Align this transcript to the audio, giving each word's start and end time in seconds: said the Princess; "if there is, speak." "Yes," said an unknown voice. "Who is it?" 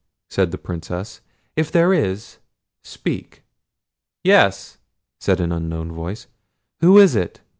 said 0.31 0.49
the 0.49 0.57
Princess; 0.57 1.21
"if 1.55 1.71
there 1.71 1.93
is, 1.93 2.39
speak." 2.83 3.43
"Yes," 4.23 4.79
said 5.19 5.39
an 5.39 5.51
unknown 5.51 5.91
voice. 5.91 6.25
"Who 6.79 6.97
is 6.97 7.15
it?" 7.15 7.41